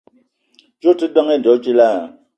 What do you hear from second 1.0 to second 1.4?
ndeng